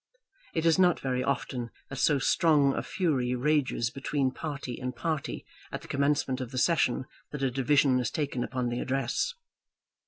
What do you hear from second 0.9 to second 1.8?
very often